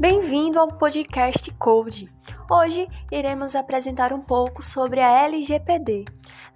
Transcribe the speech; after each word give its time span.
Bem-vindo 0.00 0.58
ao 0.58 0.66
podcast 0.66 1.52
Code. 1.58 2.10
Hoje 2.50 2.88
iremos 3.12 3.54
apresentar 3.54 4.14
um 4.14 4.20
pouco 4.22 4.62
sobre 4.62 4.98
a 4.98 5.24
LGPD, 5.26 6.06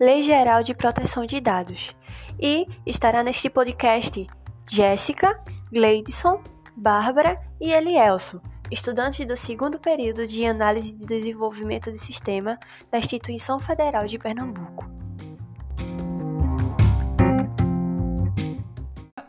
Lei 0.00 0.22
Geral 0.22 0.62
de 0.62 0.72
Proteção 0.72 1.26
de 1.26 1.42
Dados. 1.42 1.94
E 2.40 2.66
estará 2.86 3.22
neste 3.22 3.50
podcast 3.50 4.26
Jéssica, 4.66 5.44
Gleidson, 5.70 6.42
Bárbara 6.74 7.38
e 7.60 7.70
Elielso, 7.70 8.40
estudantes 8.70 9.26
do 9.26 9.36
segundo 9.36 9.78
período 9.78 10.26
de 10.26 10.46
Análise 10.46 10.94
de 10.94 11.04
Desenvolvimento 11.04 11.92
de 11.92 11.98
Sistema 11.98 12.58
da 12.90 12.96
Instituição 12.96 13.58
Federal 13.58 14.06
de 14.06 14.18
Pernambuco. 14.18 14.90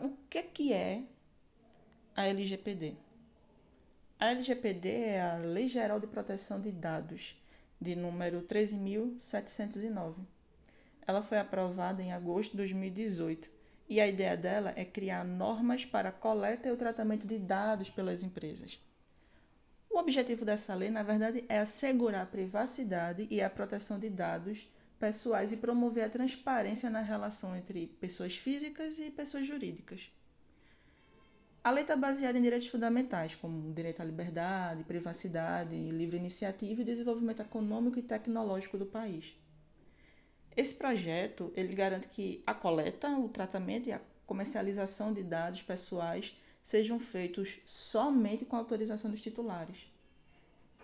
O 0.00 0.08
que, 0.30 0.42
que 0.42 0.72
é 0.72 1.02
a 2.16 2.24
LGPD? 2.24 3.04
A 4.18 4.30
LGPD 4.30 4.88
é 4.88 5.20
a 5.20 5.36
Lei 5.36 5.68
Geral 5.68 6.00
de 6.00 6.06
Proteção 6.06 6.58
de 6.58 6.72
Dados, 6.72 7.38
de 7.78 7.94
número 7.94 8.40
13.709. 8.40 10.14
Ela 11.06 11.20
foi 11.20 11.38
aprovada 11.38 12.02
em 12.02 12.14
agosto 12.14 12.52
de 12.52 12.56
2018 12.56 13.50
e 13.86 14.00
a 14.00 14.08
ideia 14.08 14.34
dela 14.34 14.72
é 14.74 14.86
criar 14.86 15.22
normas 15.22 15.84
para 15.84 16.08
a 16.08 16.12
coleta 16.12 16.66
e 16.66 16.72
o 16.72 16.78
tratamento 16.78 17.26
de 17.26 17.38
dados 17.38 17.90
pelas 17.90 18.22
empresas. 18.22 18.80
O 19.90 19.98
objetivo 19.98 20.46
dessa 20.46 20.74
lei, 20.74 20.88
na 20.88 21.02
verdade, 21.02 21.44
é 21.46 21.58
assegurar 21.58 22.22
a 22.22 22.26
privacidade 22.26 23.26
e 23.30 23.42
a 23.42 23.50
proteção 23.50 24.00
de 24.00 24.08
dados 24.08 24.66
pessoais 24.98 25.52
e 25.52 25.58
promover 25.58 26.04
a 26.04 26.08
transparência 26.08 26.88
na 26.88 27.02
relação 27.02 27.54
entre 27.54 27.86
pessoas 28.00 28.34
físicas 28.34 28.98
e 28.98 29.10
pessoas 29.10 29.46
jurídicas. 29.46 30.10
A 31.66 31.72
lei 31.72 31.82
está 31.82 31.96
baseada 31.96 32.38
em 32.38 32.42
direitos 32.42 32.68
fundamentais, 32.68 33.34
como 33.34 33.74
direito 33.74 34.00
à 34.00 34.04
liberdade, 34.04 34.84
privacidade, 34.84 35.74
livre 35.74 36.16
iniciativa 36.16 36.80
e 36.80 36.84
desenvolvimento 36.84 37.42
econômico 37.42 37.98
e 37.98 38.02
tecnológico 38.02 38.78
do 38.78 38.86
país. 38.86 39.34
Esse 40.56 40.76
projeto 40.76 41.52
ele 41.56 41.74
garante 41.74 42.06
que 42.06 42.40
a 42.46 42.54
coleta, 42.54 43.08
o 43.18 43.28
tratamento 43.28 43.88
e 43.88 43.92
a 43.92 44.00
comercialização 44.24 45.12
de 45.12 45.24
dados 45.24 45.60
pessoais 45.60 46.36
sejam 46.62 47.00
feitos 47.00 47.58
somente 47.66 48.44
com 48.44 48.54
autorização 48.54 49.10
dos 49.10 49.20
titulares. 49.20 49.90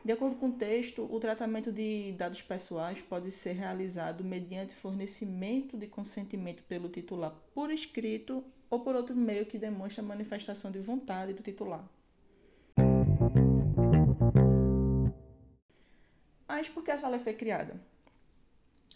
De 0.05 0.11
acordo 0.11 0.35
com 0.35 0.49
o 0.49 0.55
texto, 0.55 1.07
o 1.09 1.21
tratamento 1.21 1.71
de 1.71 2.11
dados 2.19 2.43
pessoais 2.43 3.01
pode 3.01 3.31
ser 3.31 3.53
realizado 3.53 4.25
mediante 4.25 4.75
fornecimento 4.75 5.79
de 5.79 5.87
consentimento 5.87 6.65
pelo 6.65 6.89
titular 6.89 7.33
por 7.55 7.71
escrito 7.71 8.45
ou 8.73 8.81
por 8.81 8.97
outro 8.97 9.15
meio 9.15 9.45
que 9.45 9.59
demonstre 9.59 10.01
a 10.01 10.03
manifestação 10.03 10.71
de 10.71 10.79
vontade 10.79 11.35
do 11.35 11.43
titular. 11.43 11.87
Mas 16.49 16.71
por 16.71 16.83
que 16.83 16.91
essa 16.91 17.07
lei 17.07 17.21
foi 17.21 17.35
criada? 17.35 17.79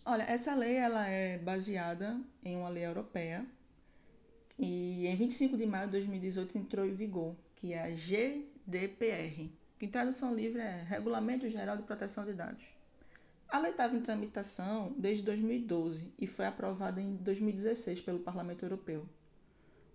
Olha, 0.03 0.23
essa 0.23 0.55
lei 0.55 0.77
ela 0.77 1.07
é 1.07 1.37
baseada 1.37 2.19
em 2.43 2.57
uma 2.57 2.71
lei 2.71 2.87
europeia 2.87 3.45
e 4.59 5.07
em 5.07 5.15
25 5.15 5.59
de 5.59 5.67
maio 5.67 5.85
de 5.85 5.93
2018 5.93 6.57
entrou 6.57 6.87
em 6.87 6.95
vigor, 6.95 7.37
que 7.55 7.75
é 7.75 7.83
a 7.83 7.91
GDPR, 7.91 9.51
que 9.79 9.85
em 9.85 9.91
tradução 9.91 10.35
livre 10.35 10.63
é 10.63 10.87
Regulamento 10.89 11.51
Geral 11.51 11.77
de 11.77 11.83
Proteção 11.83 12.25
de 12.25 12.33
Dados. 12.33 12.65
A 13.47 13.59
lei 13.59 13.73
estava 13.73 13.95
em 13.95 14.01
tramitação 14.01 14.95
desde 14.97 15.23
2012 15.23 16.15
e 16.19 16.27
foi 16.27 16.47
aprovada 16.47 16.99
em 16.99 17.17
2016 17.17 18.01
pelo 18.01 18.21
Parlamento 18.21 18.65
Europeu. 18.65 19.07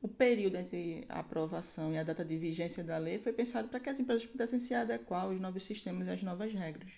O 0.02 0.08
período 0.08 0.58
entre 0.58 1.06
a 1.08 1.20
aprovação 1.20 1.94
e 1.94 1.98
a 2.00 2.04
data 2.04 2.26
de 2.26 2.36
vigência 2.36 2.84
da 2.84 2.98
lei 2.98 3.20
foi 3.20 3.32
pensado 3.32 3.68
para 3.68 3.80
que 3.80 3.90
as 3.90 4.00
empresas 4.00 4.26
pudessem 4.26 4.60
se 4.60 4.74
adequar 4.74 5.26
aos 5.26 5.40
novos 5.40 5.64
sistemas 5.64 6.08
e 6.08 6.12
às 6.12 6.24
novas 6.24 6.52
regras. 6.54 6.92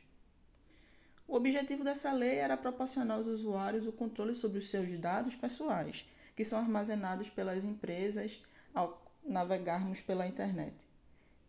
O 1.28 1.36
objetivo 1.36 1.84
dessa 1.84 2.14
lei 2.14 2.36
era 2.36 2.56
proporcionar 2.56 3.18
aos 3.18 3.28
usuários 3.28 3.86
o 3.86 3.92
controle 3.92 4.34
sobre 4.34 4.60
os 4.60 4.70
seus 4.70 4.98
dados 4.98 5.36
pessoais, 5.36 6.06
que 6.34 6.46
são 6.46 6.60
armazenados 6.60 7.30
pelas 7.30 7.66
empresas 7.66 8.42
ao 8.74 9.04
navegarmos 9.22 10.00
pela 10.00 10.26
internet. 10.26 10.76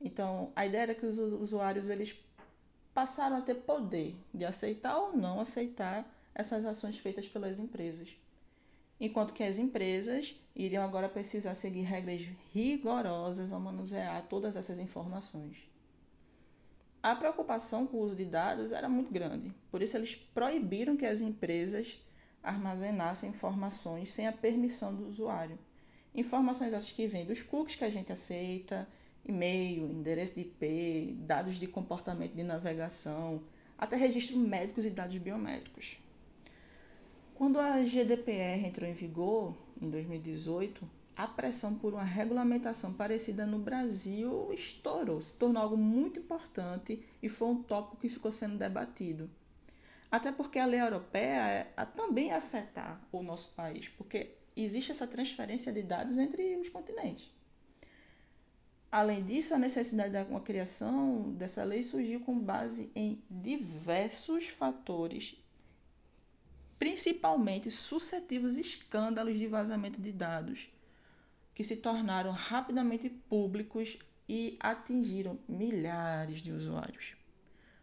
Então, 0.01 0.53
a 0.57 0.67
ideia 0.67 0.83
era 0.83 0.95
que 0.95 1.07
os 1.07 1.19
usuários 1.19 1.89
eles 1.89 2.17
passaram 2.93 3.37
a 3.37 3.41
ter 3.41 3.55
poder 3.55 4.17
de 4.33 4.45
aceitar 4.45 4.97
ou 4.97 5.17
não 5.17 5.41
aceitar 5.41 6.05
essas 6.35 6.65
ações 6.65 6.99
feitas 6.99 7.29
pelas 7.29 7.61
empresas 7.61 8.17
enquanto 9.05 9.35
que 9.35 9.43
as 9.43 9.59
empresas 9.59 10.35
iriam 10.57 10.83
agora 10.83 11.09
precisar 11.09 11.55
seguir 11.55 11.83
regras 11.83 12.27
rigorosas 12.53 13.53
ao 13.53 13.61
manusear 13.61 14.27
todas 14.29 14.57
essas 14.57 14.79
informações. 14.79 15.69
A 17.03 17.15
preocupação 17.15 17.87
com 17.87 17.99
o 17.99 18.01
uso 18.01 18.17
de 18.17 18.25
dados 18.25 18.73
era 18.73 18.89
muito 18.89 19.13
grande, 19.13 19.53
por 19.71 19.83
isso 19.83 19.97
eles 19.97 20.15
proibiram 20.15 20.97
que 20.97 21.05
as 21.05 21.21
empresas 21.21 22.01
armazenassem 22.43 23.31
informações 23.31 24.11
sem 24.11 24.27
a 24.27 24.33
permissão 24.33 24.95
do 24.95 25.07
usuário. 25.07 25.59
Informações 26.15 26.73
essas 26.73 26.93
que 26.93 27.07
vêm 27.07 27.27
dos 27.27 27.43
cookies 27.43 27.77
que 27.77 27.85
a 27.85 27.91
gente 27.91 28.13
aceita, 28.13 28.89
e-mail, 29.25 29.91
endereço 29.91 30.35
de 30.35 30.43
IP, 30.43 31.17
dados 31.21 31.57
de 31.57 31.67
comportamento 31.67 32.35
de 32.35 32.43
navegação, 32.43 33.43
até 33.77 33.97
registro 33.97 34.39
médicos 34.39 34.87
e 34.87 34.91
dados 34.91 35.17
biométricos. 35.19 35.97
Quando 37.35 37.59
a 37.59 37.83
GDPR 37.83 38.65
entrou 38.65 38.89
em 38.89 38.93
vigor, 38.93 39.57
em 39.83 39.91
2018, 39.91 40.89
a 41.17 41.27
pressão 41.27 41.75
por 41.75 41.93
uma 41.93 42.05
regulamentação 42.05 42.93
parecida 42.93 43.45
no 43.45 43.59
Brasil 43.59 44.53
estourou, 44.53 45.21
se 45.21 45.35
tornou 45.35 45.61
algo 45.61 45.77
muito 45.77 46.21
importante 46.21 47.05
e 47.21 47.29
foi 47.29 47.49
um 47.49 47.63
tópico 47.63 47.97
que 47.97 48.09
ficou 48.09 48.31
sendo 48.31 48.57
debatido. 48.57 49.29
Até 50.11 50.31
porque 50.31 50.61
a 50.61 50.67
lei 50.67 50.81
europeia 50.81 51.67
também 51.97 52.33
afetar 52.33 53.05
o 53.11 53.21
nosso 53.21 53.53
país, 53.55 53.89
porque 53.89 54.37
existe 54.57 54.93
essa 54.93 55.07
transferência 55.09 55.73
de 55.73 55.83
dados 55.83 56.19
entre 56.19 56.57
os 56.57 56.69
continentes. 56.69 57.33
Além 58.93 59.25
disso, 59.25 59.55
a 59.55 59.59
necessidade 59.59 60.13
da 60.13 60.25
criação 60.41 61.33
dessa 61.33 61.65
lei 61.65 61.83
surgiu 61.83 62.21
com 62.21 62.39
base 62.39 62.93
em 62.95 63.21
diversos 63.29 64.47
fatores 64.47 65.44
principalmente 66.79 67.71
suscetíveis 67.71 68.57
escândalos 68.57 69.37
de 69.37 69.47
vazamento 69.47 70.01
de 70.01 70.13
dados, 70.13 70.71
que 71.55 71.65
se 71.65 71.77
tornaram 71.77 72.33
rapidamente 72.33 73.09
públicos 73.09 73.99
e 74.29 74.57
atingiram 74.61 75.39
milhares 75.49 76.41
de 76.41 76.51
usuários. 76.53 77.15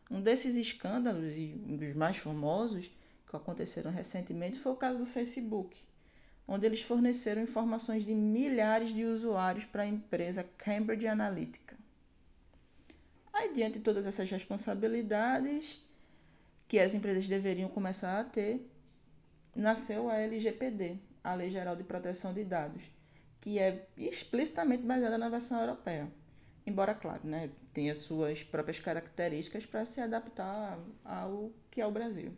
Um 0.09 0.21
desses 0.21 0.55
escândalos, 0.57 1.37
e 1.37 1.55
um 1.67 1.77
dos 1.77 1.93
mais 1.93 2.17
famosos, 2.17 2.91
que 3.27 3.35
aconteceram 3.35 3.91
recentemente, 3.91 4.59
foi 4.59 4.73
o 4.73 4.75
caso 4.75 4.99
do 4.99 5.05
Facebook, 5.05 5.77
onde 6.45 6.65
eles 6.65 6.81
forneceram 6.81 7.41
informações 7.41 8.05
de 8.05 8.13
milhares 8.13 8.93
de 8.93 9.05
usuários 9.05 9.63
para 9.63 9.83
a 9.83 9.87
empresa 9.87 10.43
Cambridge 10.57 11.07
Analytica. 11.07 11.77
Aí, 13.31 13.53
diante 13.53 13.79
de 13.79 13.85
todas 13.85 14.05
essas 14.05 14.29
responsabilidades 14.29 15.79
que 16.67 16.77
as 16.79 16.93
empresas 16.93 17.27
deveriam 17.27 17.69
começar 17.69 18.19
a 18.19 18.23
ter, 18.23 18.69
nasceu 19.55 20.09
a 20.09 20.17
LGPD, 20.17 20.97
a 21.23 21.33
Lei 21.33 21.49
Geral 21.49 21.75
de 21.75 21.83
Proteção 21.83 22.33
de 22.33 22.43
Dados, 22.43 22.89
que 23.39 23.59
é 23.59 23.87
explicitamente 23.97 24.83
baseada 24.83 25.17
na 25.17 25.29
versão 25.29 25.59
europeia. 25.59 26.11
Embora, 26.65 26.93
claro, 26.93 27.27
né, 27.27 27.49
tenha 27.73 27.95
suas 27.95 28.43
próprias 28.43 28.79
características 28.79 29.65
para 29.65 29.83
se 29.83 29.99
adaptar 29.99 30.79
ao 31.03 31.51
que 31.69 31.81
é 31.81 31.87
o 31.87 31.91
Brasil. 31.91 32.33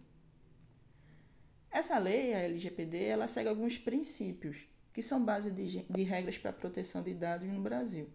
Essa 1.70 1.98
lei, 1.98 2.34
a 2.34 2.40
LGPD, 2.40 3.04
ela 3.04 3.28
segue 3.28 3.50
alguns 3.50 3.78
princípios 3.78 4.68
que 4.94 5.02
são 5.02 5.26
base 5.26 5.52
de, 5.52 5.84
de 5.84 6.04
regras 6.04 6.38
para 6.38 6.52
a 6.52 6.54
proteção 6.54 7.02
de 7.02 7.14
dados 7.14 7.48
no 7.50 7.60
Brasil. 7.62 8.08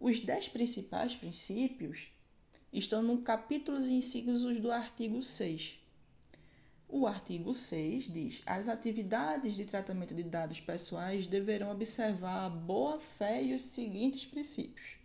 Os 0.00 0.20
dez 0.20 0.48
principais 0.48 1.14
princípios 1.14 2.08
estão 2.72 3.02
no 3.02 3.22
capítulos 3.22 3.86
e 3.86 3.92
incisos 3.92 4.58
do 4.58 4.72
artigo 4.72 5.22
6, 5.22 5.78
o 6.88 7.06
artigo 7.06 7.52
6 7.52 8.12
diz: 8.12 8.42
as 8.46 8.68
atividades 8.68 9.56
de 9.56 9.64
tratamento 9.64 10.14
de 10.14 10.22
dados 10.22 10.60
pessoais 10.60 11.26
deverão 11.26 11.70
observar 11.70 12.46
a 12.46 12.48
boa-fé 12.48 13.42
e 13.42 13.54
os 13.54 13.62
seguintes 13.62 14.24
princípios. 14.24 14.98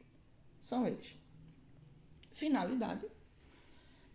São 0.60 0.86
eles: 0.86 1.16
finalidade, 2.32 3.06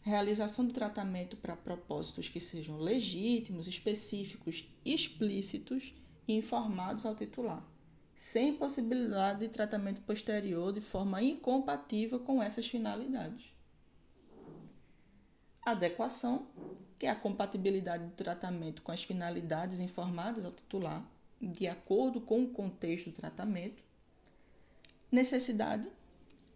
realização 0.00 0.66
do 0.66 0.72
tratamento 0.72 1.36
para 1.36 1.56
propósitos 1.56 2.28
que 2.28 2.40
sejam 2.40 2.78
legítimos, 2.78 3.66
específicos, 3.66 4.68
explícitos 4.84 5.94
e 6.28 6.34
informados 6.34 7.04
ao 7.04 7.16
titular, 7.16 7.66
sem 8.14 8.56
possibilidade 8.56 9.40
de 9.40 9.48
tratamento 9.48 10.00
posterior 10.02 10.72
de 10.72 10.80
forma 10.80 11.20
incompatível 11.20 12.20
com 12.20 12.40
essas 12.40 12.68
finalidades. 12.68 13.52
Adequação 15.62 16.46
que 16.98 17.06
é 17.06 17.10
a 17.10 17.14
compatibilidade 17.14 18.04
do 18.04 18.12
tratamento 18.12 18.82
com 18.82 18.92
as 18.92 19.04
finalidades 19.04 19.80
informadas 19.80 20.44
ao 20.44 20.52
titular, 20.52 21.04
de 21.40 21.66
acordo 21.66 22.20
com 22.20 22.42
o 22.42 22.48
contexto 22.48 23.10
do 23.10 23.16
tratamento. 23.16 23.82
Necessidade, 25.12 25.88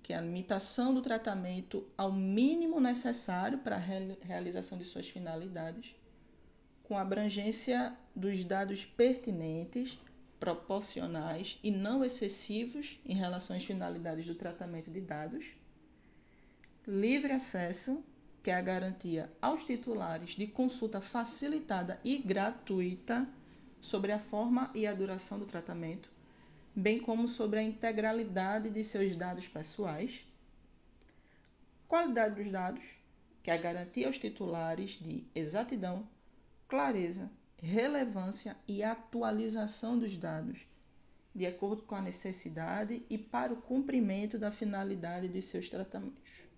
que 0.03 0.13
é 0.13 0.17
a 0.17 0.21
limitação 0.21 0.95
do 0.95 1.03
tratamento 1.03 1.87
ao 1.97 2.13
mínimo 2.13 2.81
necessário 2.81 3.59
para 3.59 3.77
a 3.77 3.79
realização 3.79 4.79
de 4.79 4.85
suas 4.85 5.09
finalidades, 5.09 5.95
com 6.83 6.99
abrangência 6.99 7.97
dos 8.17 8.45
dados 8.45 8.85
pertinentes, 8.85 9.99
proporcionais 10.41 11.59
e 11.63 11.71
não 11.71 12.03
excessivos 12.03 12.99
em 13.07 13.15
relação 13.15 13.55
às 13.55 13.63
finalidades 13.63 14.27
do 14.27 14.35
tratamento 14.35 14.91
de 14.91 15.01
dados, 15.01 15.55
livre 16.87 17.33
acesso, 17.33 18.03
que 18.43 18.51
é 18.51 18.55
a 18.55 18.61
garantia 18.61 19.31
aos 19.41 19.65
titulares 19.65 20.31
de 20.31 20.47
consulta 20.47 21.01
facilitada 21.01 22.01
e 22.03 22.19
gratuita 22.19 23.29
sobre 23.81 24.13
a 24.13 24.19
forma 24.19 24.71
e 24.75 24.87
a 24.87 24.95
duração 24.95 25.39
do 25.39 25.47
tratamento, 25.47 26.11
bem 26.75 27.01
como 27.01 27.29
sobre 27.29 27.59
a 27.59 27.63
integralidade 27.63 28.71
de 28.71 28.83
seus 28.83 29.15
dados 29.17 29.47
pessoais, 29.47 30.27
qualidade 31.87 32.37
dos 32.37 32.51
dados, 32.51 32.99
que 33.43 33.51
é 33.51 33.55
a 33.55 33.59
garantia 33.59 34.07
aos 34.07 34.19
titulares 34.19 34.99
de 34.99 35.25
exatidão, 35.35 36.09
clareza, 36.69 37.31
relevância 37.63 38.57
e 38.67 38.83
atualização 38.83 39.99
dos 39.99 40.17
dados, 40.17 40.67
de 41.35 41.47
acordo 41.47 41.83
com 41.83 41.95
a 41.95 42.01
necessidade 42.01 43.05
e 43.11 43.19
para 43.19 43.53
o 43.53 43.61
cumprimento 43.61 44.39
da 44.39 44.51
finalidade 44.51 45.29
de 45.29 45.43
seus 45.43 45.69
tratamentos. 45.69 46.50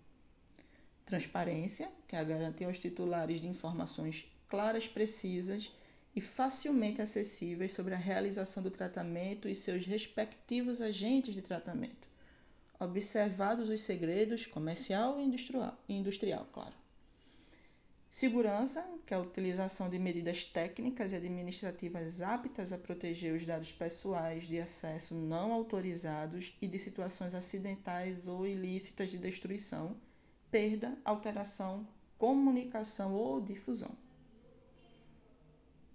Transparência, 1.04 1.90
que 2.06 2.16
é 2.16 2.18
a 2.18 2.24
garantia 2.24 2.66
aos 2.66 2.78
titulares 2.78 3.40
de 3.40 3.48
informações 3.48 4.26
claras, 4.48 4.86
precisas 4.86 5.72
e 6.14 6.20
facilmente 6.20 7.00
acessíveis 7.00 7.72
sobre 7.72 7.94
a 7.94 7.98
realização 7.98 8.62
do 8.62 8.70
tratamento 8.70 9.48
e 9.48 9.54
seus 9.54 9.86
respectivos 9.86 10.82
agentes 10.82 11.34
de 11.34 11.42
tratamento, 11.42 12.08
observados 12.78 13.68
os 13.68 13.80
segredos 13.80 14.46
comercial 14.46 15.18
e 15.18 15.24
industrial, 15.24 15.78
industrial 15.88 16.46
claro. 16.52 16.82
Segurança, 18.10 18.86
que 19.06 19.14
é 19.14 19.16
a 19.16 19.20
utilização 19.20 19.88
de 19.88 19.98
medidas 19.98 20.44
técnicas 20.44 21.12
e 21.12 21.16
administrativas 21.16 22.20
aptas 22.20 22.70
a 22.70 22.76
proteger 22.76 23.32
os 23.32 23.46
dados 23.46 23.72
pessoais 23.72 24.46
de 24.46 24.60
acesso 24.60 25.14
não 25.14 25.50
autorizados 25.50 26.54
e 26.60 26.66
de 26.66 26.78
situações 26.78 27.34
acidentais 27.34 28.28
ou 28.28 28.46
ilícitas 28.46 29.10
de 29.10 29.16
destruição, 29.16 29.96
perda, 30.52 30.96
alteração, 31.02 31.88
comunicação 32.18 33.14
ou 33.14 33.40
difusão. 33.40 33.90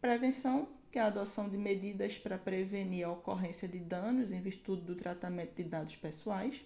Prevenção, 0.02 0.68
que 0.92 0.98
é 0.98 1.02
a 1.04 1.06
adoção 1.06 1.48
de 1.48 1.58
medidas 1.58 2.18
para 2.18 2.40
prevenir 2.40 3.06
a 3.06 3.12
ocorrência 3.12 3.68
de 3.68 3.78
danos 3.78 4.32
em 4.32 4.42
virtude 4.42 4.82
do 4.82 4.96
tratamento 4.96 5.56
de 5.56 5.64
dados 5.64 5.96
pessoais. 5.96 6.66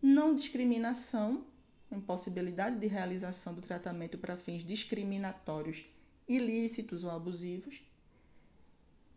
Não 0.00 0.34
discriminação, 0.34 1.46
impossibilidade 1.92 2.78
de 2.78 2.86
realização 2.86 3.54
do 3.54 3.60
tratamento 3.60 4.16
para 4.16 4.36
fins 4.36 4.64
discriminatórios, 4.64 5.84
ilícitos 6.26 7.04
ou 7.04 7.10
abusivos. 7.10 7.84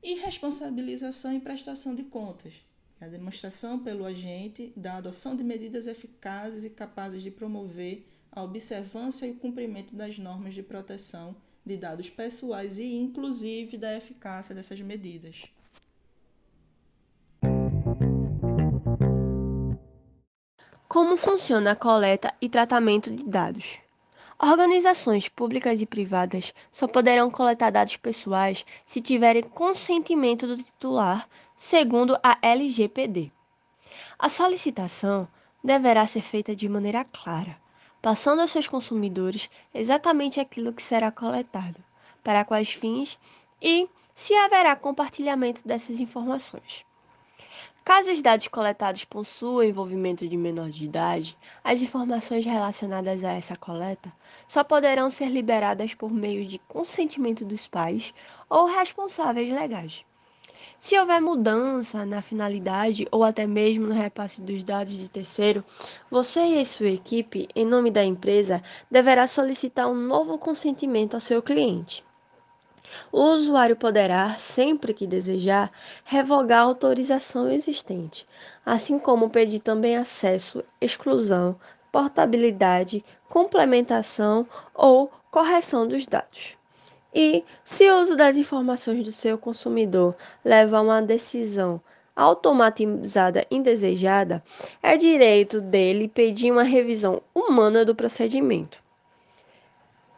E 0.04 0.16
responsabilização 0.16 1.34
e 1.34 1.40
prestação 1.40 1.96
de 1.96 2.04
contas, 2.04 2.64
a 3.00 3.08
demonstração 3.08 3.80
pelo 3.80 4.06
agente 4.06 4.74
da 4.76 4.96
adoção 4.96 5.36
de 5.36 5.44
medidas 5.44 5.88
eficazes 5.88 6.66
e 6.66 6.72
capazes 6.72 7.22
de 7.22 7.32
promover 7.32 8.08
a 8.32 8.42
observância 8.44 9.26
e 9.26 9.32
o 9.32 9.36
cumprimento 9.36 9.96
das 9.96 10.18
normas 10.18 10.54
de 10.54 10.64
proteção 10.64 11.36
de 11.66 11.78
dados 11.78 12.10
pessoais 12.10 12.80
e, 12.80 12.96
inclusive, 12.96 13.78
da 13.78 13.96
eficácia 13.96 14.56
dessas 14.56 14.80
medidas. 14.82 15.46
Como 20.88 21.18
funciona 21.18 21.72
a 21.72 21.76
coleta 21.76 22.34
e 22.42 22.48
tratamento 22.48 23.14
de 23.14 23.24
dados? 23.24 23.78
Organizações 24.40 25.28
públicas 25.28 25.82
e 25.82 25.86
privadas 25.88 26.54
só 26.72 26.88
poderão 26.88 27.32
coletar 27.32 27.72
dados 27.72 27.98
pessoais 27.98 28.64
se 28.86 29.02
tiverem 29.02 29.42
consentimento 29.42 30.46
do 30.46 30.56
titular, 30.56 31.28
segundo 31.56 32.16
a 32.22 32.38
LGPD. 32.40 33.32
A 34.20 34.30
solicitação 34.30 35.28
deverá 35.64 36.06
ser 36.06 36.22
feita 36.22 36.56
de 36.56 36.70
maneira 36.70 37.04
clara, 37.04 37.58
passando 38.00 38.42
aos 38.42 38.52
seus 38.52 38.68
consumidores 38.68 39.50
exatamente 39.74 40.40
aquilo 40.40 40.72
que 40.72 40.84
será 40.84 41.10
coletado, 41.12 41.84
para 42.24 42.46
quais 42.46 42.70
fins 42.70 43.18
e 43.60 43.90
se 44.14 44.36
haverá 44.36 44.76
compartilhamento 44.76 45.68
dessas 45.68 46.00
informações. 46.00 46.86
Caso 47.84 48.12
os 48.12 48.22
dados 48.22 48.48
coletados 48.50 49.06
possuam 49.06 49.64
envolvimento 49.64 50.28
de 50.28 50.36
menor 50.36 50.70
de 50.70 50.84
idade, 50.84 51.38
as 51.64 51.82
informações 51.82 52.44
relacionadas 52.44 53.24
a 53.24 53.32
essa 53.32 53.56
coleta 53.56 54.12
só 54.48 54.64
poderão 54.64 55.10
ser 55.10 55.30
liberadas 55.30 55.94
por 55.94 56.12
meio 56.12 56.46
de 56.46 56.60
consentimento 56.68 57.46
dos 57.46 57.66
pais 57.66 58.14
ou 58.50 58.66
responsáveis 58.66 59.50
legais. 59.50 60.04
Se 60.80 61.00
houver 61.00 61.20
mudança 61.20 62.06
na 62.06 62.22
finalidade 62.22 63.08
ou 63.12 63.24
até 63.24 63.48
mesmo 63.48 63.88
no 63.88 63.94
repasse 63.94 64.42
dos 64.42 64.64
dados 64.64 64.96
de 64.96 65.10
terceiro, 65.10 65.64
você 66.12 66.42
e 66.42 66.66
sua 66.66 66.90
equipe, 66.90 67.48
em 67.56 67.66
nome 67.66 67.90
da 67.90 68.04
empresa, 68.04 68.62
deverá 68.92 69.26
solicitar 69.26 69.88
um 69.88 69.96
novo 69.96 70.38
consentimento 70.38 71.16
ao 71.16 71.20
seu 71.20 71.42
cliente. 71.42 72.06
O 73.12 73.22
usuário 73.24 73.76
poderá, 73.76 74.30
sempre 74.36 74.94
que 74.94 75.08
desejar, 75.08 75.72
revogar 76.04 76.60
a 76.60 76.64
autorização 76.64 77.50
existente, 77.50 78.28
assim 78.66 79.00
como 79.00 79.30
pedir 79.30 79.60
também 79.60 79.98
acesso, 79.98 80.64
exclusão, 80.80 81.60
portabilidade, 81.92 83.04
complementação 83.30 84.48
ou 84.74 85.12
correção 85.32 85.88
dos 85.88 86.06
dados. 86.06 86.56
E, 87.14 87.44
se 87.66 87.90
o 87.90 88.00
uso 88.00 88.16
das 88.16 88.38
informações 88.38 89.04
do 89.04 89.12
seu 89.12 89.38
consumidor 89.38 90.16
leva 90.44 90.78
a 90.78 90.82
uma 90.82 91.02
decisão 91.02 91.82
automatizada 92.16 93.46
indesejada, 93.50 94.44
é 94.82 94.98
direito 94.98 95.62
dele 95.62 96.08
pedir 96.08 96.52
uma 96.52 96.64
revisão 96.64 97.22
humana 97.34 97.86
do 97.86 97.96
procedimento. 97.96 98.82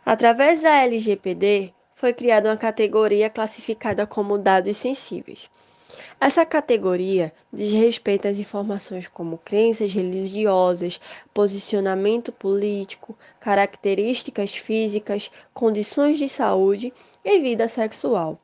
Através 0.06 0.62
da 0.62 0.72
LGPD, 0.84 1.74
foi 2.00 2.14
criada 2.14 2.50
uma 2.50 2.56
categoria 2.56 3.30
classificada 3.30 4.08
como 4.08 4.38
dados 4.38 4.78
sensíveis. 4.78 5.50
Essa 6.18 6.46
categoria 6.46 7.34
diz 7.52 7.74
respeito 7.74 8.26
às 8.26 8.40
informações 8.40 9.06
como 9.10 9.38
crenças 9.38 9.92
religiosas, 9.92 10.98
posicionamento 11.34 12.32
político, 12.32 13.18
características 13.38 14.56
físicas, 14.56 15.30
condições 15.54 16.18
de 16.18 16.30
saúde 16.30 16.94
e 17.22 17.38
vida 17.40 17.68
sexual. 17.68 18.40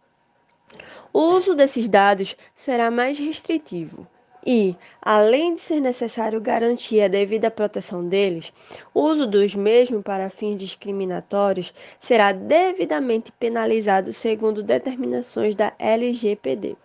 O 1.13 1.21
uso 1.21 1.55
desses 1.55 1.87
dados 1.87 2.35
será 2.53 2.91
mais 2.91 3.17
restritivo 3.17 4.05
e, 4.45 4.75
além 5.01 5.55
de 5.55 5.61
ser 5.61 5.79
necessário 5.79 6.39
garantir 6.39 7.01
a 7.01 7.07
devida 7.07 7.49
proteção 7.49 8.07
deles, 8.07 8.53
o 8.93 9.01
uso 9.01 9.25
dos 9.25 9.55
mesmos 9.55 10.03
para 10.03 10.29
fins 10.29 10.59
discriminatórios 10.59 11.73
será 11.99 12.31
devidamente 12.31 13.31
penalizado 13.31 14.13
segundo 14.13 14.61
determinações 14.61 15.55
da 15.55 15.73
LGPD 15.79 16.75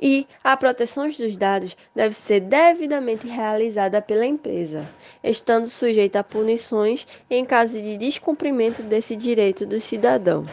e 0.00 0.26
a 0.44 0.56
proteção 0.56 1.08
dos 1.08 1.36
dados 1.36 1.76
deve 1.94 2.14
ser 2.14 2.40
devidamente 2.40 3.26
realizada 3.26 4.02
pela 4.02 4.26
empresa, 4.26 4.86
estando 5.24 5.66
sujeita 5.66 6.20
a 6.20 6.24
punições 6.24 7.06
em 7.30 7.44
caso 7.44 7.80
de 7.80 7.96
descumprimento 7.96 8.82
desse 8.82 9.16
direito 9.16 9.64
do 9.64 9.80
cidadão. 9.80 10.44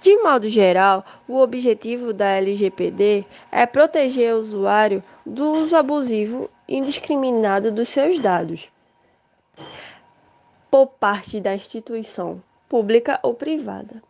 De 0.00 0.16
modo 0.22 0.48
geral, 0.48 1.04
o 1.28 1.36
objetivo 1.36 2.14
da 2.14 2.30
LGPD 2.30 3.26
é 3.52 3.66
proteger 3.66 4.34
o 4.34 4.38
usuário 4.38 5.04
do 5.26 5.52
uso 5.52 5.76
abusivo 5.76 6.50
e 6.66 6.78
indiscriminado 6.78 7.70
dos 7.70 7.90
seus 7.90 8.18
dados 8.18 8.70
por 10.70 10.86
parte 10.86 11.38
da 11.38 11.54
instituição 11.54 12.42
pública 12.66 13.20
ou 13.22 13.34
privada. 13.34 14.02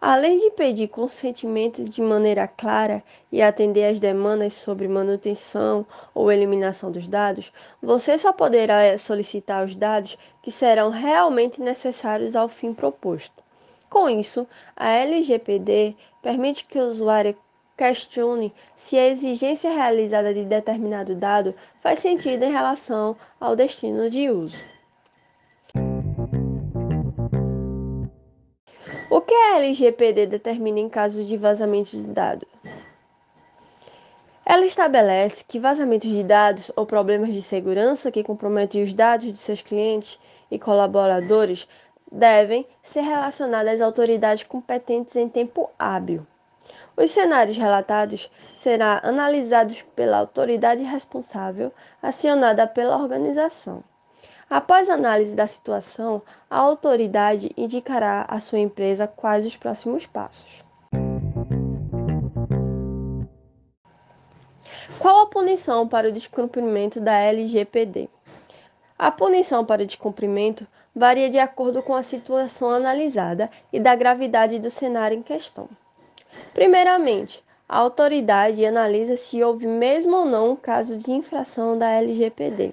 Além 0.00 0.38
de 0.38 0.50
pedir 0.50 0.88
consentimento 0.88 1.84
de 1.84 2.02
maneira 2.02 2.48
clara 2.48 3.00
e 3.30 3.40
atender 3.40 3.84
às 3.84 4.00
demandas 4.00 4.54
sobre 4.54 4.88
manutenção 4.88 5.86
ou 6.12 6.32
eliminação 6.32 6.90
dos 6.90 7.06
dados, 7.06 7.52
você 7.80 8.18
só 8.18 8.32
poderá 8.32 8.98
solicitar 8.98 9.64
os 9.64 9.76
dados 9.76 10.18
que 10.42 10.50
serão 10.50 10.90
realmente 10.90 11.60
necessários 11.60 12.34
ao 12.34 12.48
fim 12.48 12.74
proposto. 12.74 13.47
Com 13.88 14.08
isso, 14.08 14.46
a 14.76 14.90
LGPD 14.90 15.96
permite 16.22 16.64
que 16.66 16.78
o 16.78 16.86
usuário 16.86 17.36
questione 17.76 18.52
se 18.74 18.98
a 18.98 19.06
exigência 19.06 19.70
realizada 19.70 20.34
de 20.34 20.44
determinado 20.44 21.14
dado 21.14 21.54
faz 21.80 22.00
sentido 22.00 22.42
em 22.42 22.50
relação 22.50 23.16
ao 23.40 23.54
destino 23.54 24.10
de 24.10 24.28
uso. 24.28 24.56
O 29.10 29.20
que 29.22 29.32
a 29.32 29.56
LGPD 29.58 30.26
determina 30.26 30.80
em 30.80 30.88
caso 30.88 31.24
de 31.24 31.36
vazamento 31.36 31.96
de 31.96 32.02
dados? 32.02 32.48
Ela 34.44 34.64
estabelece 34.64 35.44
que 35.46 35.58
vazamentos 35.58 36.08
de 36.08 36.22
dados 36.22 36.72
ou 36.74 36.86
problemas 36.86 37.32
de 37.34 37.42
segurança 37.42 38.10
que 38.10 38.24
comprometem 38.24 38.82
os 38.82 38.94
dados 38.94 39.30
de 39.30 39.38
seus 39.38 39.60
clientes 39.60 40.18
e 40.50 40.58
colaboradores 40.58 41.68
devem 42.10 42.66
ser 42.82 43.00
relacionados 43.00 43.72
às 43.72 43.80
autoridades 43.80 44.42
competentes 44.44 45.16
em 45.16 45.28
tempo 45.28 45.70
hábil. 45.78 46.26
Os 46.96 47.10
cenários 47.10 47.56
relatados 47.56 48.30
serão 48.52 48.98
analisados 49.02 49.82
pela 49.94 50.18
autoridade 50.18 50.82
responsável, 50.82 51.72
acionada 52.02 52.66
pela 52.66 52.96
organização. 52.96 53.84
Após 54.50 54.88
análise 54.88 55.36
da 55.36 55.46
situação, 55.46 56.22
a 56.50 56.58
autoridade 56.58 57.50
indicará 57.56 58.24
à 58.26 58.38
sua 58.40 58.58
empresa 58.58 59.06
quais 59.06 59.44
os 59.44 59.56
próximos 59.56 60.06
passos. 60.06 60.64
Qual 64.98 65.20
a 65.20 65.26
punição 65.26 65.86
para 65.86 66.08
o 66.08 66.12
descumprimento 66.12 67.00
da 67.00 67.16
LGPD? 67.18 68.08
A 68.98 69.12
punição 69.12 69.64
para 69.64 69.82
o 69.84 69.86
descumprimento 69.86 70.66
varia 70.98 71.30
de 71.30 71.38
acordo 71.38 71.80
com 71.80 71.94
a 71.94 72.02
situação 72.02 72.70
analisada 72.70 73.48
e 73.72 73.78
da 73.78 73.94
gravidade 73.94 74.58
do 74.58 74.68
cenário 74.68 75.16
em 75.16 75.22
questão. 75.22 75.68
Primeiramente, 76.52 77.44
a 77.68 77.78
autoridade 77.78 78.66
analisa 78.66 79.16
se 79.16 79.40
houve 79.40 79.64
mesmo 79.64 80.16
ou 80.16 80.24
não 80.24 80.50
um 80.50 80.56
caso 80.56 80.98
de 80.98 81.12
infração 81.12 81.78
da 81.78 81.88
LGPD. 81.88 82.72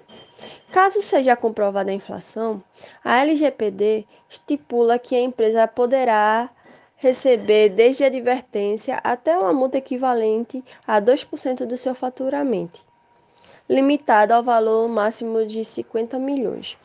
Caso 0.71 1.03
seja 1.03 1.35
comprovada 1.35 1.91
a 1.91 1.93
inflação, 1.93 2.63
a 3.03 3.21
LGPD 3.21 4.07
estipula 4.27 4.97
que 4.97 5.15
a 5.15 5.21
empresa 5.21 5.67
poderá 5.67 6.49
receber 6.95 7.69
desde 7.69 8.05
advertência 8.05 8.99
até 9.03 9.37
uma 9.37 9.53
multa 9.53 9.77
equivalente 9.77 10.63
a 10.87 10.99
2% 10.99 11.65
do 11.65 11.77
seu 11.77 11.93
faturamento, 11.93 12.79
limitada 13.69 14.35
ao 14.35 14.41
valor 14.41 14.87
máximo 14.89 15.45
de 15.45 15.63
50 15.63 16.17
milhões. 16.17 16.75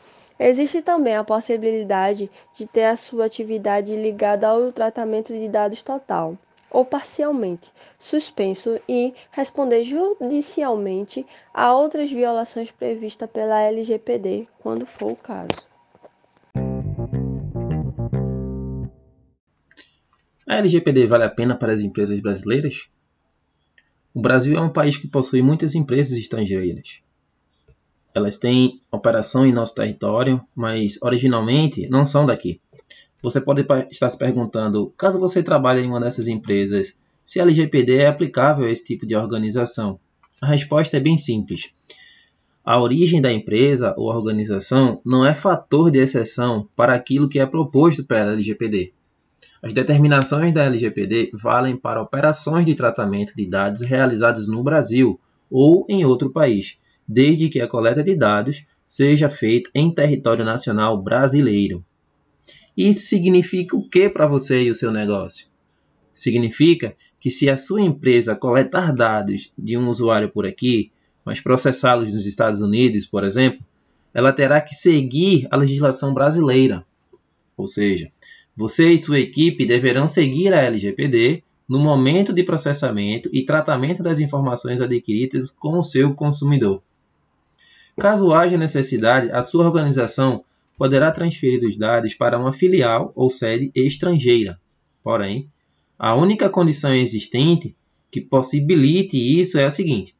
Existe 0.43 0.81
também 0.81 1.15
a 1.15 1.23
possibilidade 1.23 2.27
de 2.55 2.65
ter 2.65 2.85
a 2.85 2.97
sua 2.97 3.27
atividade 3.27 3.95
ligada 3.95 4.47
ao 4.47 4.71
tratamento 4.71 5.31
de 5.31 5.47
dados 5.47 5.83
total 5.83 6.35
ou 6.67 6.83
parcialmente 6.83 7.71
suspenso 7.99 8.79
e 8.89 9.13
responder 9.29 9.83
judicialmente 9.83 11.27
a 11.53 11.71
outras 11.75 12.09
violações 12.09 12.71
previstas 12.71 13.29
pela 13.29 13.61
LGPD, 13.61 14.47
quando 14.57 14.83
for 14.83 15.11
o 15.11 15.15
caso. 15.15 15.67
A 20.47 20.55
LGPD 20.55 21.05
vale 21.05 21.25
a 21.25 21.29
pena 21.29 21.55
para 21.55 21.71
as 21.71 21.81
empresas 21.81 22.19
brasileiras? 22.19 22.89
O 24.11 24.19
Brasil 24.19 24.57
é 24.57 24.61
um 24.61 24.73
país 24.73 24.97
que 24.97 25.07
possui 25.07 25.43
muitas 25.43 25.75
empresas 25.75 26.17
estrangeiras. 26.17 27.03
Elas 28.13 28.37
têm 28.37 28.81
operação 28.91 29.45
em 29.45 29.53
nosso 29.53 29.75
território, 29.75 30.41
mas 30.55 30.97
originalmente 31.01 31.87
não 31.89 32.05
são 32.05 32.25
daqui. 32.25 32.59
Você 33.23 33.39
pode 33.39 33.65
estar 33.91 34.09
se 34.09 34.17
perguntando, 34.17 34.91
caso 34.97 35.19
você 35.19 35.43
trabalhe 35.43 35.81
em 35.81 35.87
uma 35.87 35.99
dessas 35.99 36.27
empresas, 36.27 36.97
se 37.23 37.39
a 37.39 37.43
LGPD 37.43 37.97
é 37.97 38.07
aplicável 38.07 38.65
a 38.65 38.71
esse 38.71 38.83
tipo 38.83 39.05
de 39.05 39.15
organização? 39.15 39.99
A 40.41 40.47
resposta 40.47 40.97
é 40.97 40.99
bem 40.99 41.15
simples. 41.15 41.69
A 42.65 42.79
origem 42.79 43.21
da 43.21 43.31
empresa 43.31 43.93
ou 43.97 44.07
organização 44.07 44.99
não 45.05 45.25
é 45.25 45.33
fator 45.33 45.91
de 45.91 45.99
exceção 45.99 46.67
para 46.75 46.93
aquilo 46.93 47.29
que 47.29 47.39
é 47.39 47.45
proposto 47.45 48.03
pela 48.03 48.31
LGPD. 48.31 48.91
As 49.61 49.73
determinações 49.73 50.53
da 50.53 50.65
LGPD 50.65 51.31
valem 51.33 51.77
para 51.77 52.01
operações 52.01 52.65
de 52.65 52.75
tratamento 52.75 53.33
de 53.35 53.47
dados 53.47 53.81
realizadas 53.81 54.47
no 54.47 54.63
Brasil 54.63 55.19
ou 55.49 55.85
em 55.87 56.03
outro 56.05 56.31
país, 56.31 56.77
desde 57.13 57.49
que 57.49 57.59
a 57.59 57.67
coleta 57.67 58.01
de 58.01 58.15
dados 58.15 58.63
seja 58.85 59.27
feita 59.27 59.69
em 59.75 59.93
território 59.93 60.45
nacional 60.45 61.01
brasileiro. 61.01 61.83
Isso 62.75 63.01
significa 63.01 63.75
o 63.75 63.85
que 63.87 64.07
para 64.07 64.25
você 64.25 64.63
e 64.63 64.71
o 64.71 64.75
seu 64.75 64.93
negócio? 64.93 65.47
Significa 66.15 66.95
que 67.19 67.29
se 67.29 67.49
a 67.49 67.57
sua 67.57 67.81
empresa 67.81 68.33
coletar 68.33 68.95
dados 68.95 69.51
de 69.57 69.77
um 69.77 69.89
usuário 69.89 70.29
por 70.29 70.45
aqui, 70.45 70.89
mas 71.25 71.41
processá-los 71.41 72.13
nos 72.13 72.25
Estados 72.25 72.61
Unidos, 72.61 73.05
por 73.05 73.25
exemplo, 73.25 73.59
ela 74.13 74.31
terá 74.31 74.61
que 74.61 74.73
seguir 74.73 75.49
a 75.51 75.57
legislação 75.57 76.13
brasileira. 76.13 76.85
Ou 77.57 77.67
seja, 77.67 78.09
você 78.55 78.93
e 78.93 78.97
sua 78.97 79.19
equipe 79.19 79.65
deverão 79.65 80.07
seguir 80.07 80.53
a 80.53 80.61
LGPD 80.61 81.43
no 81.67 81.77
momento 81.77 82.31
de 82.31 82.41
processamento 82.41 83.29
e 83.33 83.43
tratamento 83.43 84.01
das 84.01 84.21
informações 84.21 84.79
adquiridas 84.79 85.51
com 85.51 85.77
o 85.77 85.83
seu 85.83 86.13
consumidor. 86.15 86.81
Caso 87.99 88.33
haja 88.33 88.57
necessidade, 88.57 89.31
a 89.31 89.41
sua 89.41 89.65
organização 89.65 90.43
poderá 90.77 91.11
transferir 91.11 91.63
os 91.63 91.77
dados 91.77 92.13
para 92.13 92.39
uma 92.39 92.53
filial 92.53 93.11
ou 93.15 93.29
sede 93.29 93.71
estrangeira. 93.75 94.59
Porém, 95.03 95.49
a 95.99 96.15
única 96.15 96.49
condição 96.49 96.93
existente 96.93 97.75
que 98.09 98.21
possibilite 98.21 99.17
isso 99.17 99.57
é 99.57 99.65
a 99.65 99.71
seguinte: 99.71 100.15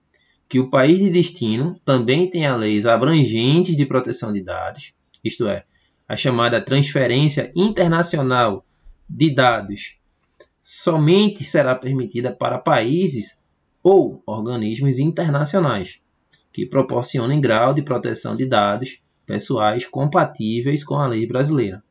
que 0.47 0.59
o 0.59 0.69
país 0.69 0.99
de 0.99 1.09
destino 1.09 1.79
também 1.83 2.29
tenha 2.29 2.55
leis 2.55 2.85
abrangentes 2.85 3.75
de 3.75 3.85
proteção 3.85 4.31
de 4.31 4.41
dados, 4.41 4.93
isto 5.23 5.47
é, 5.47 5.63
a 6.07 6.15
chamada 6.15 6.61
transferência 6.61 7.51
internacional 7.55 8.65
de 9.09 9.33
dados, 9.33 9.95
somente 10.61 11.43
será 11.43 11.73
permitida 11.73 12.31
para 12.31 12.59
países 12.59 13.39
ou 13.81 14.21
organismos 14.25 14.99
internacionais 14.99 16.01
que 16.51 16.65
proporcionem 16.65 17.39
grau 17.39 17.73
de 17.73 17.81
proteção 17.81 18.35
de 18.35 18.45
dados 18.45 18.99
pessoais 19.25 19.85
compatíveis 19.85 20.83
com 20.83 20.95
a 20.95 21.07
lei 21.07 21.25
brasileira. 21.25 21.83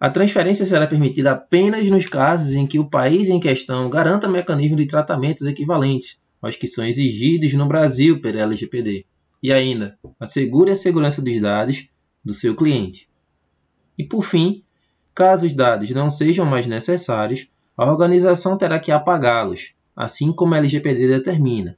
A 0.00 0.08
transferência 0.08 0.64
será 0.64 0.86
permitida 0.86 1.32
apenas 1.32 1.88
nos 1.88 2.06
casos 2.06 2.52
em 2.52 2.66
que 2.66 2.78
o 2.78 2.88
país 2.88 3.28
em 3.28 3.40
questão 3.40 3.90
garanta 3.90 4.28
mecanismo 4.28 4.76
de 4.76 4.86
tratamentos 4.86 5.44
equivalentes 5.44 6.18
aos 6.40 6.56
que 6.56 6.66
são 6.66 6.84
exigidos 6.84 7.52
no 7.54 7.66
Brasil 7.66 8.20
pela 8.20 8.42
LGPD 8.42 9.04
e 9.42 9.52
ainda 9.52 9.98
assegure 10.20 10.70
a 10.70 10.76
segurança 10.76 11.22
dos 11.22 11.40
dados 11.40 11.88
do 12.24 12.34
seu 12.34 12.54
cliente. 12.54 13.08
E 13.96 14.04
por 14.04 14.24
fim, 14.24 14.62
caso 15.14 15.46
os 15.46 15.52
dados 15.52 15.90
não 15.90 16.10
sejam 16.10 16.44
mais 16.44 16.66
necessários, 16.66 17.48
a 17.76 17.90
organização 17.90 18.58
terá 18.58 18.78
que 18.78 18.92
apagá-los, 18.92 19.72
assim 19.96 20.32
como 20.32 20.54
a 20.54 20.58
LGPD 20.58 21.08
determina, 21.08 21.77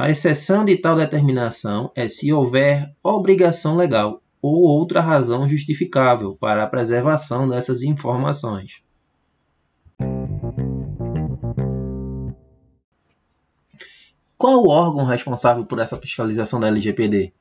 a 0.00 0.08
exceção 0.08 0.64
de 0.64 0.76
tal 0.76 0.94
determinação 0.94 1.90
é 1.92 2.06
se 2.06 2.32
houver 2.32 2.94
obrigação 3.02 3.74
legal 3.74 4.22
ou 4.40 4.62
outra 4.62 5.00
razão 5.00 5.48
justificável 5.48 6.36
para 6.36 6.62
a 6.62 6.68
preservação 6.68 7.48
dessas 7.48 7.82
informações. 7.82 8.80
Qual 14.36 14.62
o 14.62 14.68
órgão 14.68 15.04
responsável 15.04 15.64
por 15.66 15.80
essa 15.80 15.96
fiscalização 15.96 16.60
da 16.60 16.68
LGPD? 16.68 17.32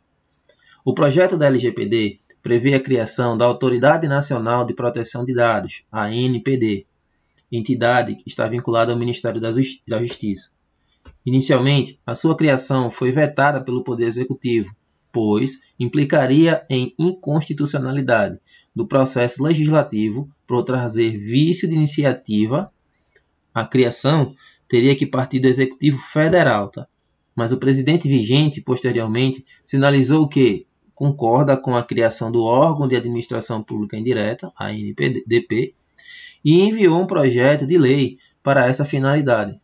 O 0.84 0.96
projeto 0.96 1.38
da 1.38 1.46
LGPD 1.46 2.20
prevê 2.42 2.74
a 2.74 2.82
criação 2.82 3.38
da 3.38 3.46
Autoridade 3.46 4.08
Nacional 4.08 4.66
de 4.66 4.74
Proteção 4.74 5.24
de 5.24 5.36
Dados, 5.36 5.84
a 5.92 6.06
ANPD, 6.06 6.88
entidade 7.52 8.16
que 8.16 8.28
está 8.28 8.48
vinculada 8.48 8.92
ao 8.92 8.98
Ministério 8.98 9.40
da 9.40 10.00
Justiça. 10.00 10.57
Inicialmente, 11.28 12.00
a 12.06 12.16
sua 12.16 12.38
criação 12.38 12.90
foi 12.90 13.12
vetada 13.12 13.62
pelo 13.62 13.84
Poder 13.84 14.06
Executivo, 14.06 14.74
pois 15.12 15.60
implicaria 15.78 16.66
em 16.70 16.96
inconstitucionalidade 16.98 18.40
do 18.74 18.88
processo 18.88 19.44
legislativo 19.44 20.30
por 20.48 20.64
trazer 20.64 21.18
vício 21.18 21.68
de 21.68 21.76
iniciativa. 21.76 22.72
A 23.54 23.66
criação 23.66 24.34
teria 24.70 24.96
que 24.96 25.06
partir 25.06 25.42
do 25.42 25.50
Executivo 25.50 25.98
Federal, 25.98 26.70
tá? 26.70 26.88
mas 27.36 27.52
o 27.52 27.58
presidente 27.58 28.08
vigente, 28.08 28.62
posteriormente, 28.62 29.44
sinalizou 29.66 30.30
que 30.30 30.66
concorda 30.96 31.58
com 31.58 31.76
a 31.76 31.84
criação 31.84 32.32
do 32.32 32.42
órgão 32.46 32.88
de 32.88 32.96
administração 32.96 33.62
pública 33.62 33.98
indireta, 33.98 34.50
a 34.58 34.68
ANPDP, 34.68 35.76
e 36.46 36.62
enviou 36.62 37.02
um 37.02 37.06
projeto 37.06 37.68
de 37.68 37.78
lei 37.78 38.18
para 38.42 38.66
essa 38.66 38.86
finalidade. 38.86 39.60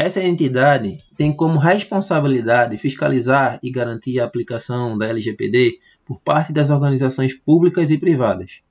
Essa 0.00 0.22
entidade 0.22 1.02
tem 1.16 1.32
como 1.32 1.58
responsabilidade 1.58 2.76
fiscalizar 2.76 3.58
e 3.60 3.68
garantir 3.68 4.20
a 4.20 4.24
aplicação 4.24 4.96
da 4.96 5.08
LGPD 5.08 5.80
por 6.06 6.20
parte 6.20 6.52
das 6.52 6.70
organizações 6.70 7.34
públicas 7.34 7.90
e 7.90 7.98
privadas. 7.98 8.62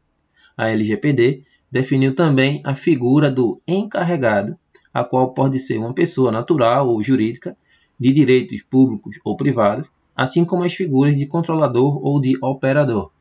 A 0.56 0.70
LGPD 0.70 1.44
definiu 1.70 2.16
também 2.16 2.62
a 2.64 2.74
figura 2.74 3.30
do 3.30 3.62
encarregado, 3.68 4.58
a 4.94 5.04
qual 5.04 5.34
pode 5.34 5.60
ser 5.60 5.78
uma 5.78 5.94
pessoa 5.94 6.32
natural 6.32 6.88
ou 6.88 7.04
jurídica 7.04 7.58
de 8.00 8.14
direitos 8.14 8.62
públicos 8.62 9.20
ou 9.22 9.36
privados, 9.36 9.86
assim 10.16 10.46
como 10.46 10.64
as 10.64 10.74
figuras 10.74 11.18
de 11.18 11.26
controlador 11.26 12.00
ou 12.02 12.22
de 12.22 12.38
operador. 12.42 13.12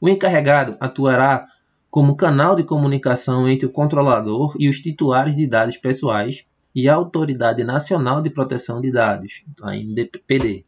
O 0.00 0.08
encarregado 0.08 0.76
atuará 0.78 1.48
como 1.90 2.16
canal 2.16 2.54
de 2.54 2.64
comunicação 2.64 3.48
entre 3.48 3.66
o 3.66 3.70
controlador 3.70 4.54
e 4.58 4.68
os 4.68 4.80
titulares 4.80 5.34
de 5.34 5.46
dados 5.46 5.76
pessoais 5.76 6.44
e 6.74 6.88
a 6.88 6.94
Autoridade 6.94 7.64
Nacional 7.64 8.20
de 8.20 8.28
Proteção 8.28 8.80
de 8.80 8.92
Dados, 8.92 9.42
a 9.62 9.74
NDPD. 9.74 10.64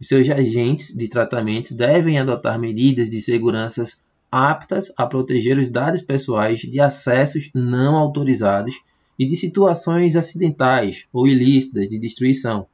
Os 0.00 0.08
seus 0.08 0.28
agentes 0.28 0.94
de 0.94 1.08
tratamento 1.08 1.74
devem 1.74 2.18
adotar 2.18 2.58
medidas 2.58 3.10
de 3.10 3.20
segurança 3.20 3.84
aptas 4.30 4.92
a 4.96 5.06
proteger 5.06 5.58
os 5.58 5.68
dados 5.68 6.00
pessoais 6.00 6.60
de 6.60 6.80
acessos 6.80 7.50
não 7.54 7.96
autorizados 7.96 8.74
e 9.18 9.26
de 9.26 9.36
situações 9.36 10.16
acidentais 10.16 11.04
ou 11.12 11.26
ilícitas 11.26 11.88
de 11.88 11.98
destruição, 11.98 12.66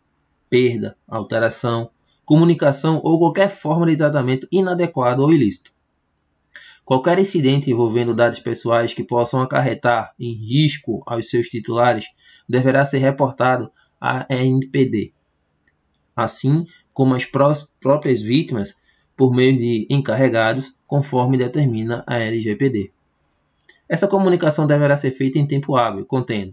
perda, 0.49 0.97
alteração, 1.07 1.91
comunicação 2.25 3.01
ou 3.03 3.19
qualquer 3.19 3.49
forma 3.49 3.87
de 3.87 3.97
tratamento 3.97 4.49
inadequado 4.51 5.23
ou 5.23 5.33
ilícito. 5.33 5.73
Qualquer 6.91 7.21
incidente 7.21 7.71
envolvendo 7.71 8.13
dados 8.13 8.41
pessoais 8.41 8.93
que 8.93 9.05
possam 9.05 9.41
acarretar 9.41 10.13
em 10.19 10.33
risco 10.33 11.05
aos 11.07 11.31
seus 11.31 11.47
titulares 11.47 12.07
deverá 12.49 12.85
ser 12.85 12.99
reportado 12.99 13.71
à 14.01 14.27
NPD, 14.29 15.13
assim 16.17 16.67
como 16.93 17.15
as 17.15 17.25
próprias 17.25 18.21
vítimas 18.21 18.75
por 19.17 19.33
meio 19.33 19.57
de 19.57 19.87
encarregados, 19.89 20.75
conforme 20.85 21.39
determina 21.39 22.03
a 22.09 22.19
LGPD. 22.19 22.91
Essa 23.89 24.09
comunicação 24.09 24.67
deverá 24.67 24.97
ser 24.97 25.13
feita 25.13 25.39
em 25.39 25.47
tempo 25.47 25.77
hábil, 25.77 26.05
contendo 26.05 26.53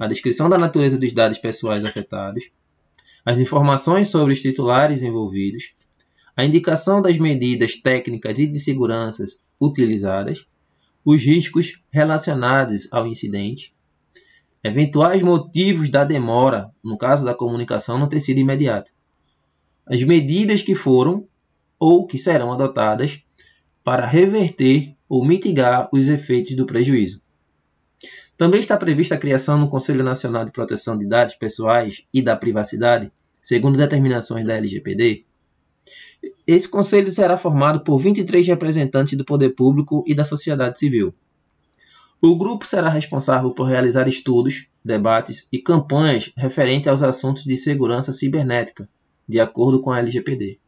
a 0.00 0.08
descrição 0.08 0.48
da 0.48 0.58
natureza 0.58 0.98
dos 0.98 1.12
dados 1.12 1.38
pessoais 1.38 1.84
afetados, 1.84 2.50
as 3.24 3.38
informações 3.38 4.08
sobre 4.08 4.32
os 4.32 4.42
titulares 4.42 5.04
envolvidos, 5.04 5.76
a 6.36 6.44
indicação 6.44 7.00
das 7.00 7.16
medidas 7.18 7.76
técnicas 7.76 8.38
e 8.38 8.46
de 8.46 8.58
segurança 8.58 9.24
utilizadas, 9.60 10.46
os 11.04 11.24
riscos 11.24 11.80
relacionados 11.90 12.86
ao 12.90 13.06
incidente, 13.06 13.74
eventuais 14.62 15.22
motivos 15.22 15.88
da 15.88 16.04
demora, 16.04 16.70
no 16.84 16.98
caso 16.98 17.24
da 17.24 17.34
comunicação 17.34 17.98
não 17.98 18.08
ter 18.08 18.20
sido 18.20 18.38
imediata, 18.38 18.90
as 19.86 20.02
medidas 20.02 20.62
que 20.62 20.74
foram 20.74 21.26
ou 21.78 22.06
que 22.06 22.18
serão 22.18 22.52
adotadas 22.52 23.22
para 23.84 24.04
reverter 24.04 24.96
ou 25.08 25.24
mitigar 25.24 25.88
os 25.92 26.08
efeitos 26.08 26.56
do 26.56 26.66
prejuízo. 26.66 27.22
Também 28.36 28.60
está 28.60 28.76
prevista 28.76 29.14
a 29.14 29.18
criação 29.18 29.56
no 29.56 29.68
Conselho 29.68 30.02
Nacional 30.02 30.44
de 30.44 30.52
Proteção 30.52 30.98
de 30.98 31.06
Dados 31.06 31.34
Pessoais 31.34 32.02
e 32.12 32.20
da 32.20 32.36
Privacidade, 32.36 33.10
segundo 33.40 33.78
determinações 33.78 34.44
da 34.44 34.54
LGPD. 34.54 35.24
Esse 36.46 36.68
conselho 36.68 37.10
será 37.10 37.36
formado 37.36 37.80
por 37.80 37.98
23 37.98 38.46
representantes 38.46 39.18
do 39.18 39.24
poder 39.24 39.50
público 39.50 40.04
e 40.06 40.14
da 40.14 40.24
sociedade 40.24 40.78
civil. 40.78 41.12
O 42.22 42.38
grupo 42.38 42.64
será 42.64 42.88
responsável 42.88 43.50
por 43.50 43.64
realizar 43.64 44.08
estudos, 44.08 44.68
debates 44.84 45.48
e 45.52 45.58
campanhas 45.58 46.32
referentes 46.36 46.88
aos 46.88 47.02
assuntos 47.02 47.44
de 47.44 47.56
segurança 47.56 48.12
cibernética, 48.12 48.88
de 49.28 49.40
acordo 49.40 49.80
com 49.80 49.90
a 49.90 49.98
LGPD. 49.98 50.58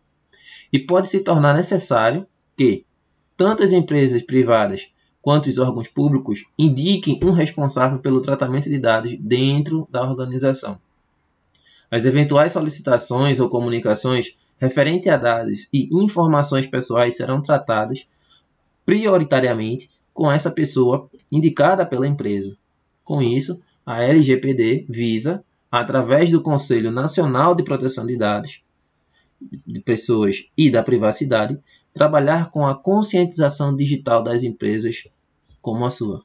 E 0.73 0.78
pode 0.80 1.08
se 1.08 1.20
tornar 1.20 1.54
necessário 1.54 2.26
que 2.56 2.85
tanto 3.37 3.62
as 3.62 3.73
empresas 3.73 4.20
privadas 4.20 4.88
quanto 5.23 5.47
os 5.49 5.58
órgãos 5.58 5.87
públicos 5.87 6.44
indiquem 6.58 7.20
um 7.25 7.30
responsável 7.30 8.00
pelo 8.00 8.20
tratamento 8.20 8.68
de 8.68 8.78
dados 8.78 9.16
dentro 9.20 9.87
da 9.90 10.02
organização. 10.02 10.78
As 11.90 12.04
eventuais 12.04 12.52
solicitações 12.52 13.40
ou 13.40 13.49
comunicações 13.49 14.37
referentes 14.59 15.09
a 15.09 15.17
dados 15.17 15.69
e 15.73 15.88
informações 15.93 16.67
pessoais 16.67 17.17
serão 17.17 17.41
tratadas 17.41 18.07
prioritariamente 18.85 19.88
com 20.12 20.31
essa 20.31 20.50
pessoa 20.50 21.09
indicada 21.31 21.87
pela 21.87 22.07
empresa. 22.07 22.57
Com 23.05 23.23
isso, 23.23 23.61
a 23.87 24.03
LGPD 24.03 24.87
visa, 24.88 25.45
através 25.71 26.31
do 26.31 26.43
Conselho 26.43 26.91
Nacional 26.91 27.55
de 27.55 27.62
Proteção 27.62 28.06
de 28.06 28.17
Dados, 28.17 28.63
de 29.67 29.80
pessoas 29.80 30.49
e 30.56 30.71
da 30.71 30.82
privacidade, 30.82 31.59
trabalhar 31.95 32.50
com 32.50 32.67
a 32.67 32.75
conscientização 32.75 33.75
digital 33.75 34.23
das 34.23 34.43
empresas 34.43 35.06
como 35.63 35.87
a 35.87 35.91
sua. 35.91 36.25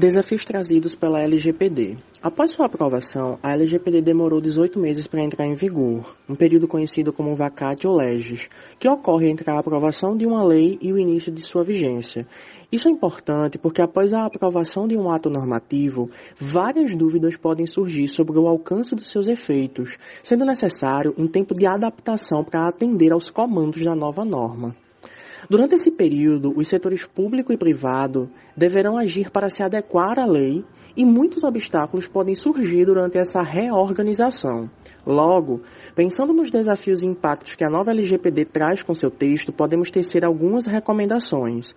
Desafios 0.00 0.46
trazidos 0.46 0.94
pela 0.94 1.20
LGPD. 1.20 1.98
Após 2.22 2.52
sua 2.52 2.64
aprovação, 2.64 3.38
a 3.42 3.52
LGPD 3.52 4.00
demorou 4.00 4.40
18 4.40 4.80
meses 4.80 5.06
para 5.06 5.22
entrar 5.22 5.46
em 5.46 5.54
vigor, 5.54 6.16
um 6.26 6.34
período 6.34 6.66
conhecido 6.66 7.12
como 7.12 7.36
vacatio 7.36 7.92
legis, 7.92 8.48
que 8.78 8.88
ocorre 8.88 9.28
entre 9.28 9.50
a 9.50 9.58
aprovação 9.58 10.16
de 10.16 10.24
uma 10.24 10.42
lei 10.42 10.78
e 10.80 10.90
o 10.90 10.98
início 10.98 11.30
de 11.30 11.42
sua 11.42 11.62
vigência. 11.62 12.26
Isso 12.72 12.88
é 12.88 12.90
importante 12.90 13.58
porque 13.58 13.82
após 13.82 14.14
a 14.14 14.24
aprovação 14.24 14.88
de 14.88 14.96
um 14.96 15.10
ato 15.10 15.28
normativo, 15.28 16.08
várias 16.38 16.94
dúvidas 16.94 17.36
podem 17.36 17.66
surgir 17.66 18.08
sobre 18.08 18.38
o 18.38 18.48
alcance 18.48 18.94
dos 18.94 19.10
seus 19.10 19.28
efeitos, 19.28 19.98
sendo 20.22 20.46
necessário 20.46 21.12
um 21.18 21.28
tempo 21.28 21.54
de 21.54 21.66
adaptação 21.66 22.42
para 22.42 22.66
atender 22.66 23.12
aos 23.12 23.28
comandos 23.28 23.84
da 23.84 23.94
nova 23.94 24.24
norma. 24.24 24.74
Durante 25.48 25.74
esse 25.74 25.90
período, 25.90 26.52
os 26.56 26.68
setores 26.68 27.06
público 27.06 27.52
e 27.52 27.56
privado 27.56 28.30
deverão 28.56 28.96
agir 28.96 29.30
para 29.30 29.48
se 29.48 29.62
adequar 29.62 30.18
à 30.18 30.26
lei 30.26 30.64
e 30.96 31.04
muitos 31.04 31.44
obstáculos 31.44 32.06
podem 32.06 32.34
surgir 32.34 32.84
durante 32.84 33.18
essa 33.18 33.42
reorganização. 33.42 34.70
Logo, 35.06 35.62
pensando 35.94 36.32
nos 36.32 36.50
desafios 36.50 37.02
e 37.02 37.06
impactos 37.06 37.54
que 37.54 37.64
a 37.64 37.70
nova 37.70 37.90
LGPD 37.90 38.44
traz 38.46 38.82
com 38.82 38.94
seu 38.94 39.10
texto, 39.10 39.52
podemos 39.52 39.90
tecer 39.90 40.24
algumas 40.24 40.66
recomendações 40.66 41.74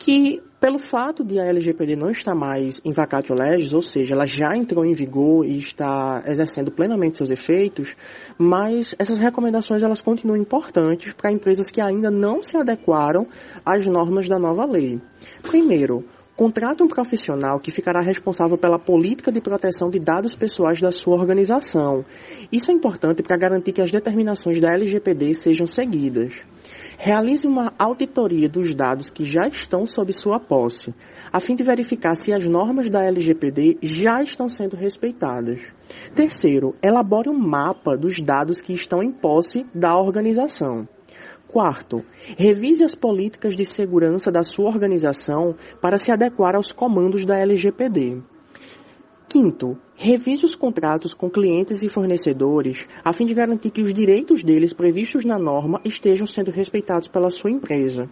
que, 0.00 0.42
pelo 0.58 0.78
fato 0.78 1.22
de 1.22 1.38
a 1.38 1.44
LGPD 1.44 1.94
não 1.94 2.10
estar 2.10 2.34
mais 2.34 2.80
em 2.82 2.90
vacatio 2.90 3.34
legis, 3.34 3.74
ou 3.74 3.82
seja, 3.82 4.14
ela 4.14 4.26
já 4.26 4.56
entrou 4.56 4.82
em 4.82 4.94
vigor 4.94 5.44
e 5.44 5.58
está 5.58 6.22
exercendo 6.26 6.70
plenamente 6.70 7.18
seus 7.18 7.28
efeitos, 7.28 7.94
mas 8.38 8.94
essas 8.98 9.18
recomendações 9.18 9.82
elas 9.82 10.00
continuam 10.00 10.40
importantes 10.40 11.12
para 11.12 11.30
empresas 11.30 11.70
que 11.70 11.82
ainda 11.82 12.10
não 12.10 12.42
se 12.42 12.56
adequaram 12.56 13.26
às 13.64 13.84
normas 13.84 14.26
da 14.26 14.38
nova 14.38 14.64
lei. 14.64 14.98
Primeiro, 15.42 16.02
Contrate 16.40 16.82
um 16.82 16.88
profissional 16.88 17.60
que 17.60 17.70
ficará 17.70 18.00
responsável 18.00 18.56
pela 18.56 18.78
política 18.78 19.30
de 19.30 19.42
proteção 19.42 19.90
de 19.90 20.00
dados 20.00 20.34
pessoais 20.34 20.80
da 20.80 20.90
sua 20.90 21.14
organização. 21.14 22.02
Isso 22.50 22.70
é 22.70 22.74
importante 22.74 23.22
para 23.22 23.36
garantir 23.36 23.72
que 23.72 23.82
as 23.82 23.92
determinações 23.92 24.58
da 24.58 24.72
LGPD 24.72 25.34
sejam 25.34 25.66
seguidas. 25.66 26.32
Realize 26.96 27.46
uma 27.46 27.74
auditoria 27.78 28.48
dos 28.48 28.74
dados 28.74 29.10
que 29.10 29.22
já 29.22 29.46
estão 29.48 29.84
sob 29.84 30.14
sua 30.14 30.40
posse, 30.40 30.94
a 31.30 31.40
fim 31.40 31.54
de 31.54 31.62
verificar 31.62 32.14
se 32.14 32.32
as 32.32 32.46
normas 32.46 32.88
da 32.88 33.04
LGPD 33.04 33.76
já 33.82 34.22
estão 34.22 34.48
sendo 34.48 34.76
respeitadas. 34.76 35.60
Terceiro, 36.14 36.74
elabore 36.82 37.28
um 37.28 37.38
mapa 37.38 37.98
dos 37.98 38.18
dados 38.18 38.62
que 38.62 38.72
estão 38.72 39.02
em 39.02 39.12
posse 39.12 39.66
da 39.74 39.94
organização. 39.94 40.88
Quarto, 41.52 42.04
revise 42.38 42.84
as 42.84 42.94
políticas 42.94 43.56
de 43.56 43.64
segurança 43.64 44.30
da 44.30 44.44
sua 44.44 44.68
organização 44.68 45.56
para 45.80 45.98
se 45.98 46.12
adequar 46.12 46.54
aos 46.54 46.70
comandos 46.70 47.26
da 47.26 47.36
LGPD. 47.36 48.22
Quinto, 49.28 49.76
revise 49.96 50.44
os 50.44 50.54
contratos 50.54 51.12
com 51.12 51.28
clientes 51.28 51.82
e 51.82 51.88
fornecedores 51.88 52.86
a 53.04 53.12
fim 53.12 53.26
de 53.26 53.34
garantir 53.34 53.70
que 53.70 53.82
os 53.82 53.92
direitos 53.92 54.44
deles 54.44 54.72
previstos 54.72 55.24
na 55.24 55.40
norma 55.40 55.80
estejam 55.84 56.24
sendo 56.24 56.52
respeitados 56.52 57.08
pela 57.08 57.30
sua 57.30 57.50
empresa. 57.50 58.08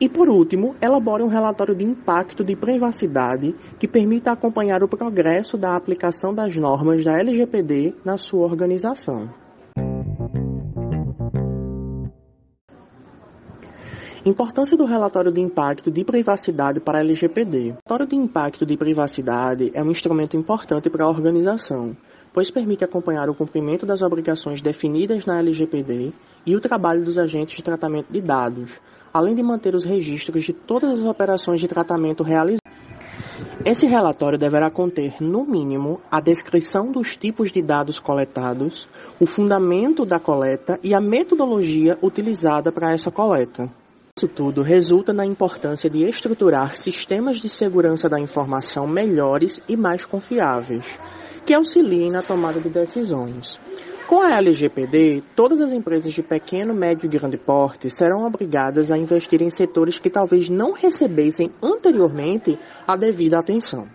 E 0.00 0.08
por 0.08 0.28
último, 0.28 0.74
elabore 0.82 1.22
um 1.22 1.28
relatório 1.28 1.76
de 1.76 1.84
impacto 1.84 2.42
de 2.42 2.56
privacidade 2.56 3.54
que 3.78 3.86
permita 3.86 4.32
acompanhar 4.32 4.82
o 4.82 4.88
progresso 4.88 5.56
da 5.56 5.76
aplicação 5.76 6.34
das 6.34 6.56
normas 6.56 7.04
da 7.04 7.16
LGPD 7.16 7.94
na 8.04 8.16
sua 8.16 8.44
organização. 8.44 9.30
Importância 14.24 14.76
do 14.76 14.84
relatório 14.84 15.32
de 15.32 15.40
impacto 15.40 15.90
de 15.90 16.04
privacidade 16.04 16.78
para 16.78 16.98
a 16.98 17.00
LGPD. 17.00 17.56
O 17.56 17.62
relatório 17.62 18.06
de 18.06 18.16
impacto 18.16 18.66
de 18.66 18.76
privacidade 18.76 19.70
é 19.72 19.82
um 19.82 19.90
instrumento 19.90 20.36
importante 20.36 20.90
para 20.90 21.06
a 21.06 21.08
organização, 21.08 21.96
pois 22.30 22.50
permite 22.50 22.84
acompanhar 22.84 23.30
o 23.30 23.34
cumprimento 23.34 23.86
das 23.86 24.02
obrigações 24.02 24.60
definidas 24.60 25.24
na 25.24 25.38
LGPD 25.38 26.12
e 26.44 26.54
o 26.54 26.60
trabalho 26.60 27.02
dos 27.02 27.18
agentes 27.18 27.56
de 27.56 27.62
tratamento 27.62 28.12
de 28.12 28.20
dados, 28.20 28.70
além 29.10 29.34
de 29.34 29.42
manter 29.42 29.74
os 29.74 29.86
registros 29.86 30.44
de 30.44 30.52
todas 30.52 31.00
as 31.00 31.06
operações 31.06 31.58
de 31.58 31.66
tratamento 31.66 32.22
realizadas. 32.22 32.60
Esse 33.64 33.86
relatório 33.86 34.38
deverá 34.38 34.70
conter, 34.70 35.14
no 35.18 35.46
mínimo, 35.46 35.98
a 36.10 36.20
descrição 36.20 36.92
dos 36.92 37.16
tipos 37.16 37.50
de 37.50 37.62
dados 37.62 37.98
coletados, 37.98 38.86
o 39.18 39.24
fundamento 39.24 40.04
da 40.04 40.20
coleta 40.20 40.78
e 40.82 40.94
a 40.94 41.00
metodologia 41.00 41.98
utilizada 42.02 42.70
para 42.70 42.92
essa 42.92 43.10
coleta. 43.10 43.79
Isso 44.20 44.28
tudo 44.28 44.60
resulta 44.60 45.14
na 45.14 45.24
importância 45.24 45.88
de 45.88 46.04
estruturar 46.04 46.74
sistemas 46.74 47.38
de 47.38 47.48
segurança 47.48 48.06
da 48.06 48.20
informação 48.20 48.86
melhores 48.86 49.62
e 49.66 49.78
mais 49.78 50.04
confiáveis, 50.04 50.84
que 51.46 51.54
auxiliem 51.54 52.08
na 52.08 52.20
tomada 52.20 52.60
de 52.60 52.68
decisões. 52.68 53.58
Com 54.06 54.20
a 54.20 54.36
LGPD, 54.36 55.22
todas 55.34 55.58
as 55.58 55.72
empresas 55.72 56.12
de 56.12 56.22
pequeno, 56.22 56.74
médio 56.74 57.06
e 57.06 57.08
grande 57.08 57.38
porte 57.38 57.88
serão 57.88 58.26
obrigadas 58.26 58.90
a 58.92 58.98
investir 58.98 59.40
em 59.40 59.48
setores 59.48 59.98
que 59.98 60.10
talvez 60.10 60.50
não 60.50 60.72
recebessem 60.72 61.50
anteriormente 61.62 62.58
a 62.86 62.98
devida 62.98 63.38
atenção. 63.38 63.88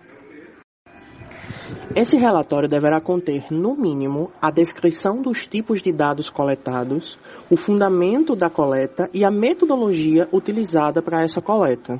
Esse 1.96 2.18
relatório 2.18 2.68
deverá 2.68 3.00
conter, 3.00 3.46
no 3.50 3.74
mínimo, 3.74 4.30
a 4.38 4.50
descrição 4.50 5.22
dos 5.22 5.46
tipos 5.46 5.80
de 5.80 5.90
dados 5.90 6.28
coletados, 6.28 7.18
o 7.50 7.56
fundamento 7.56 8.36
da 8.36 8.50
coleta 8.50 9.08
e 9.14 9.24
a 9.24 9.30
metodologia 9.30 10.28
utilizada 10.30 11.00
para 11.00 11.22
essa 11.22 11.40
coleta. 11.40 11.98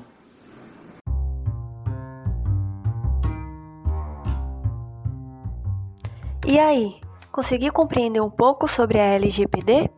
E 6.47 6.59
aí, 6.59 7.01
conseguiu 7.33 7.73
compreender 7.73 8.21
um 8.21 8.29
pouco 8.29 8.69
sobre 8.69 9.01
a 9.01 9.15
LGPD? 9.15 9.89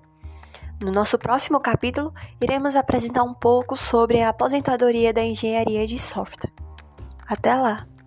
No 0.80 0.92
nosso 0.92 1.18
próximo 1.18 1.58
capítulo, 1.58 2.14
iremos 2.40 2.76
apresentar 2.76 3.24
um 3.24 3.34
pouco 3.34 3.76
sobre 3.76 4.22
a 4.22 4.28
aposentadoria 4.28 5.12
da 5.12 5.24
engenharia 5.24 5.84
de 5.88 5.98
software. 5.98 6.52
Até 7.26 7.52
lá! 7.52 7.97